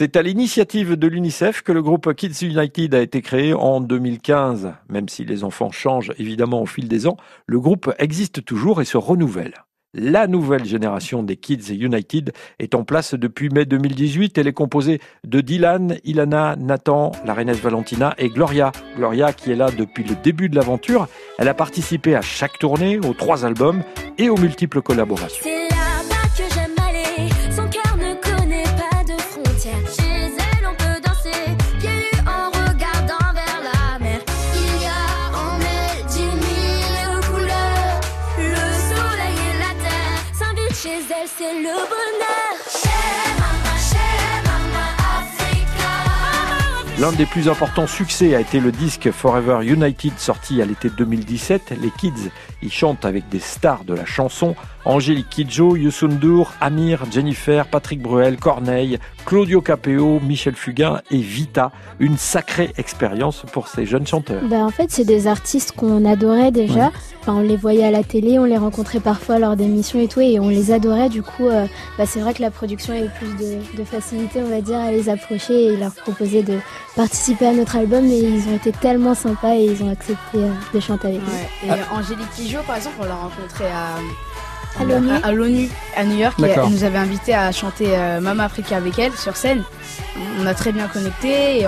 [0.00, 4.72] C'est à l'initiative de l'UNICEF que le groupe Kids United a été créé en 2015.
[4.88, 8.86] Même si les enfants changent évidemment au fil des ans, le groupe existe toujours et
[8.86, 9.52] se renouvelle.
[9.92, 14.38] La nouvelle génération des Kids United est en place depuis mai 2018.
[14.38, 18.72] Elle est composée de Dylan, Ilana, Nathan, la reine Valentina et Gloria.
[18.96, 21.08] Gloria qui est là depuis le début de l'aventure.
[21.38, 23.82] Elle a participé à chaque tournée, aux trois albums
[24.16, 25.44] et aux multiples collaborations.
[47.00, 51.72] L'un des plus importants succès a été le disque Forever United sorti à l'été 2017.
[51.80, 52.30] Les Kids
[52.62, 56.08] y chantent avec des stars de la chanson Angélique Kidjo, Youssou
[56.60, 61.70] Amir, Jennifer, Patrick Bruel, Corneille, Claudio Capeo, Michel Fugain et Vita.
[61.98, 64.42] Une sacrée expérience pour ces jeunes chanteurs.
[64.44, 66.90] Ben en fait, c'est des artistes qu'on adorait déjà.
[67.20, 70.20] Enfin, on les voyait à la télé, on les rencontrait parfois lors d'émissions et tout,
[70.20, 71.10] et on les adorait.
[71.10, 71.66] Du coup, euh,
[71.98, 73.36] bah, c'est vrai que la production avait plus
[73.76, 76.58] de, facilité, on va dire, à les approcher et leur proposer de
[76.96, 78.06] participer à notre album.
[78.06, 81.68] Et ils ont été tellement sympas et ils ont accepté euh, de chanter avec nous.
[81.68, 83.96] Et Angélique Kidjo, par exemple, on l'a rencontrée à
[84.78, 86.36] à l'ONU à, New York.
[86.42, 89.62] elle nous avait invité à chanter euh, Mama Africa avec elle sur scène.
[90.38, 91.66] On a très bien connecté et,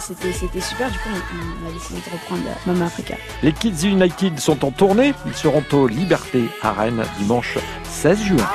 [0.00, 0.90] c'était, super.
[0.90, 3.14] Du coup, on, a décidé de reprendre Mama Africa.
[3.42, 5.14] Les Kids United sont en tournée.
[5.26, 8.46] Ils seront aux Libertés à Rennes dimanche 16 juin.